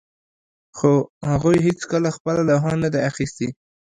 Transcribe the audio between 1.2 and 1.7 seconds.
هغوی